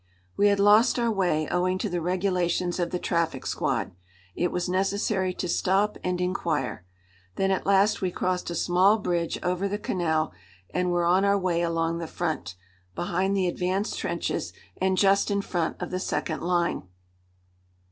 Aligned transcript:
We 0.35 0.47
had 0.47 0.59
lost 0.59 0.97
our 0.97 1.11
way, 1.11 1.47
owing 1.51 1.77
to 1.77 1.87
the 1.87 2.01
regulations 2.01 2.79
of 2.79 2.89
the 2.89 2.97
traffic 2.97 3.45
squad. 3.45 3.91
It 4.33 4.51
was 4.51 4.67
necessary 4.67 5.31
to 5.35 5.47
stop 5.47 5.95
and 6.03 6.19
inquire. 6.19 6.87
Then 7.35 7.51
at 7.51 7.67
last 7.67 8.01
we 8.01 8.09
crossed 8.09 8.49
a 8.49 8.55
small 8.55 8.97
bridge 8.97 9.37
over 9.43 9.67
the 9.67 9.77
canal, 9.77 10.33
and 10.71 10.89
were 10.89 11.05
on 11.05 11.23
our 11.23 11.37
way 11.37 11.61
along 11.61 11.99
the 11.99 12.07
front, 12.07 12.55
behind 12.95 13.37
the 13.37 13.47
advanced 13.47 13.99
trenches 13.99 14.53
and 14.75 14.97
just 14.97 15.29
in 15.29 15.43
front 15.43 15.79
of 15.79 15.91
the 15.91 15.99
second 15.99 16.41
line. 16.41 16.87